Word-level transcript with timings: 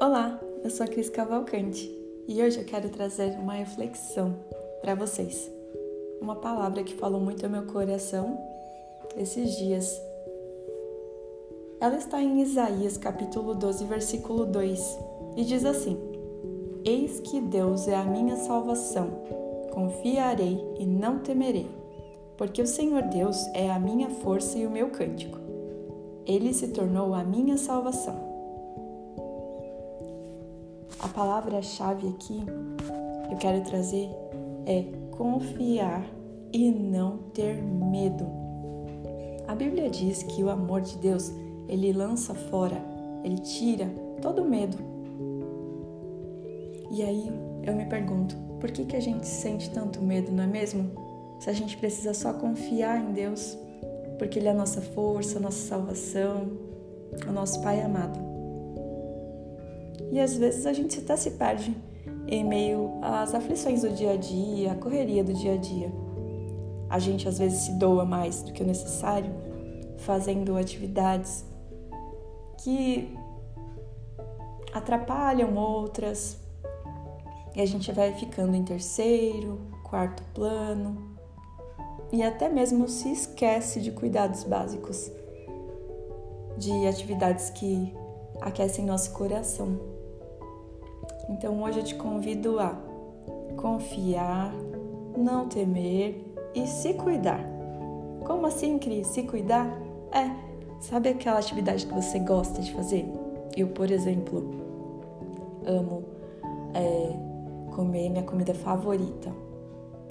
Olá, 0.00 0.40
eu 0.64 0.70
sou 0.70 0.86
a 0.86 0.88
Cris 0.88 1.10
Cavalcante 1.10 1.94
e 2.26 2.42
hoje 2.42 2.58
eu 2.58 2.64
quero 2.64 2.88
trazer 2.88 3.38
uma 3.38 3.52
reflexão 3.52 4.34
para 4.80 4.94
vocês. 4.94 5.52
Uma 6.22 6.36
palavra 6.36 6.82
que 6.82 6.94
falou 6.94 7.20
muito 7.20 7.44
ao 7.44 7.52
meu 7.52 7.64
coração 7.66 8.40
esses 9.14 9.58
dias. 9.58 10.00
Ela 11.82 11.98
está 11.98 12.18
em 12.22 12.40
Isaías 12.40 12.96
capítulo 12.96 13.54
12, 13.54 13.84
versículo 13.84 14.46
2 14.46 14.98
e 15.36 15.44
diz 15.44 15.66
assim: 15.66 15.98
Eis 16.82 17.20
que 17.20 17.38
Deus 17.38 17.86
é 17.86 17.94
a 17.94 18.02
minha 18.02 18.36
salvação, 18.36 19.10
confiarei 19.70 20.64
e 20.78 20.86
não 20.86 21.18
temerei, 21.18 21.68
porque 22.38 22.62
o 22.62 22.66
Senhor 22.66 23.02
Deus 23.02 23.36
é 23.52 23.70
a 23.70 23.78
minha 23.78 24.08
força 24.08 24.56
e 24.56 24.66
o 24.66 24.70
meu 24.70 24.88
cântico. 24.88 25.38
Ele 26.24 26.54
se 26.54 26.68
tornou 26.68 27.12
a 27.12 27.22
minha 27.22 27.58
salvação. 27.58 28.29
A 31.02 31.08
palavra-chave 31.08 32.08
aqui 32.08 32.44
que 33.26 33.32
eu 33.32 33.38
quero 33.38 33.62
trazer 33.64 34.10
é 34.66 34.84
confiar 35.10 36.04
e 36.52 36.70
não 36.70 37.18
ter 37.34 37.62
medo. 37.62 38.26
A 39.48 39.54
Bíblia 39.54 39.88
diz 39.88 40.22
que 40.22 40.44
o 40.44 40.50
amor 40.50 40.82
de 40.82 40.96
Deus, 40.98 41.32
ele 41.68 41.92
lança 41.92 42.34
fora, 42.34 42.76
ele 43.24 43.38
tira 43.38 43.86
todo 44.20 44.44
medo. 44.44 44.76
E 46.90 47.02
aí 47.02 47.32
eu 47.62 47.74
me 47.74 47.86
pergunto, 47.86 48.36
por 48.60 48.70
que 48.70 48.84
que 48.84 48.96
a 48.96 49.00
gente 49.00 49.26
sente 49.26 49.70
tanto 49.70 50.02
medo, 50.02 50.30
não 50.30 50.44
é 50.44 50.46
mesmo? 50.46 50.90
Se 51.40 51.48
a 51.48 51.52
gente 51.52 51.76
precisa 51.78 52.12
só 52.12 52.34
confiar 52.34 53.00
em 53.02 53.12
Deus, 53.12 53.56
porque 54.18 54.38
ele 54.38 54.48
é 54.48 54.50
a 54.50 54.54
nossa 54.54 54.82
força, 54.82 55.38
a 55.38 55.40
nossa 55.40 55.66
salvação, 55.66 56.50
o 57.26 57.32
nosso 57.32 57.62
Pai 57.62 57.80
amado. 57.80 58.29
E 60.10 60.18
às 60.20 60.36
vezes 60.36 60.66
a 60.66 60.72
gente 60.72 60.98
até 60.98 61.16
se 61.16 61.32
perde 61.32 61.76
em 62.26 62.44
meio 62.44 62.98
às 63.02 63.34
aflições 63.34 63.82
do 63.82 63.90
dia 63.90 64.12
a 64.12 64.16
dia, 64.16 64.72
a 64.72 64.74
correria 64.74 65.22
do 65.22 65.32
dia 65.32 65.54
a 65.54 65.56
dia. 65.56 65.92
A 66.88 66.98
gente 66.98 67.28
às 67.28 67.38
vezes 67.38 67.60
se 67.60 67.72
doa 67.72 68.04
mais 68.04 68.42
do 68.42 68.52
que 68.52 68.62
o 68.62 68.66
necessário, 68.66 69.32
fazendo 69.98 70.56
atividades 70.56 71.44
que 72.58 73.16
atrapalham 74.72 75.54
outras, 75.56 76.38
e 77.54 77.60
a 77.60 77.66
gente 77.66 77.90
vai 77.92 78.12
ficando 78.14 78.54
em 78.54 78.64
terceiro, 78.64 79.60
quarto 79.84 80.22
plano, 80.34 81.16
e 82.12 82.22
até 82.22 82.48
mesmo 82.48 82.88
se 82.88 83.10
esquece 83.12 83.80
de 83.80 83.90
cuidados 83.92 84.44
básicos, 84.44 85.10
de 86.56 86.86
atividades 86.86 87.50
que 87.50 87.94
aquecem 88.40 88.84
nosso 88.84 89.12
coração. 89.12 89.99
Então 91.30 91.62
hoje 91.62 91.78
eu 91.78 91.84
te 91.84 91.94
convido 91.94 92.58
a 92.58 92.76
confiar, 93.56 94.52
não 95.16 95.48
temer 95.48 96.24
e 96.54 96.66
se 96.66 96.92
cuidar. 96.94 97.40
Como 98.24 98.46
assim, 98.46 98.78
Cris? 98.78 99.06
Se 99.06 99.22
cuidar? 99.22 99.66
É, 100.12 100.28
sabe 100.80 101.08
aquela 101.08 101.38
atividade 101.38 101.86
que 101.86 101.94
você 101.94 102.18
gosta 102.18 102.60
de 102.60 102.72
fazer? 102.74 103.06
Eu, 103.56 103.68
por 103.68 103.90
exemplo, 103.90 104.44
amo 105.64 106.04
é, 106.74 107.74
comer 107.74 108.10
minha 108.10 108.24
comida 108.24 108.52
favorita. 108.52 109.30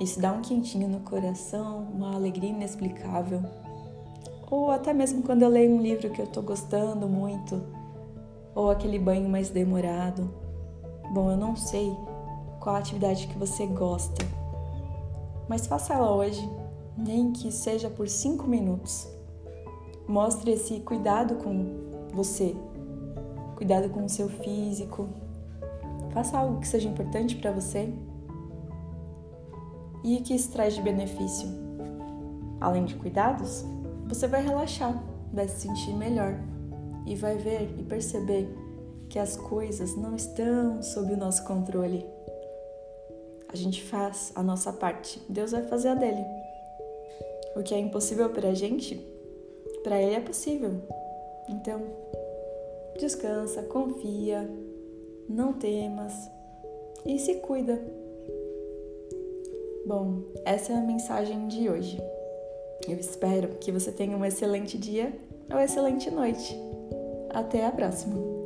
Isso 0.00 0.20
dá 0.20 0.32
um 0.32 0.40
quentinho 0.40 0.88
no 0.88 1.00
coração, 1.00 1.88
uma 1.92 2.14
alegria 2.14 2.50
inexplicável. 2.50 3.42
Ou 4.48 4.70
até 4.70 4.92
mesmo 4.92 5.22
quando 5.22 5.42
eu 5.42 5.48
leio 5.48 5.74
um 5.74 5.82
livro 5.82 6.08
que 6.10 6.22
eu 6.22 6.26
tô 6.26 6.40
gostando 6.40 7.08
muito, 7.08 7.60
ou 8.54 8.70
aquele 8.70 8.98
banho 8.98 9.28
mais 9.28 9.50
demorado. 9.50 10.39
Bom, 11.10 11.28
eu 11.28 11.36
não 11.36 11.56
sei 11.56 11.96
qual 12.60 12.76
atividade 12.76 13.26
que 13.26 13.36
você 13.36 13.66
gosta, 13.66 14.24
mas 15.48 15.66
faça 15.66 15.92
ela 15.92 16.14
hoje, 16.14 16.48
nem 16.96 17.32
que 17.32 17.50
seja 17.50 17.90
por 17.90 18.08
cinco 18.08 18.46
minutos. 18.46 19.08
Mostre 20.06 20.52
esse 20.52 20.78
cuidado 20.78 21.34
com 21.34 21.66
você, 22.14 22.54
cuidado 23.56 23.88
com 23.90 24.04
o 24.04 24.08
seu 24.08 24.28
físico. 24.28 25.08
Faça 26.12 26.38
algo 26.38 26.60
que 26.60 26.68
seja 26.68 26.88
importante 26.88 27.34
para 27.34 27.50
você 27.50 27.92
e 30.04 30.20
que 30.20 30.32
isso 30.32 30.52
traz 30.52 30.76
de 30.76 30.82
benefício. 30.82 31.48
Além 32.60 32.84
de 32.84 32.94
cuidados, 32.94 33.64
você 34.06 34.28
vai 34.28 34.44
relaxar, 34.44 35.02
vai 35.32 35.48
se 35.48 35.62
sentir 35.62 35.92
melhor 35.92 36.38
e 37.04 37.16
vai 37.16 37.36
ver 37.36 37.74
e 37.76 37.82
perceber 37.82 38.48
que 39.10 39.18
as 39.18 39.36
coisas 39.36 39.96
não 39.96 40.14
estão 40.14 40.80
sob 40.82 41.12
o 41.12 41.16
nosso 41.16 41.44
controle. 41.44 42.06
A 43.48 43.56
gente 43.56 43.82
faz 43.82 44.32
a 44.36 44.42
nossa 44.42 44.72
parte, 44.72 45.20
Deus 45.28 45.50
vai 45.50 45.62
fazer 45.64 45.88
a 45.88 45.94
dele. 45.94 46.24
O 47.56 47.62
que 47.62 47.74
é 47.74 47.78
impossível 47.78 48.30
para 48.30 48.50
a 48.50 48.54
gente, 48.54 48.96
para 49.82 50.00
ele 50.00 50.14
é 50.14 50.20
possível. 50.20 50.70
Então, 51.48 51.82
descansa, 53.00 53.64
confia, 53.64 54.48
não 55.28 55.52
temas 55.54 56.30
e 57.04 57.18
se 57.18 57.34
cuida. 57.40 57.82
Bom, 59.84 60.22
essa 60.44 60.72
é 60.72 60.76
a 60.76 60.80
mensagem 60.80 61.48
de 61.48 61.68
hoje. 61.68 62.00
Eu 62.88 62.96
espero 62.96 63.48
que 63.56 63.72
você 63.72 63.90
tenha 63.90 64.16
um 64.16 64.24
excelente 64.24 64.78
dia 64.78 65.12
ou 65.52 65.58
excelente 65.58 66.08
noite. 66.10 66.56
Até 67.30 67.66
a 67.66 67.72
próxima! 67.72 68.39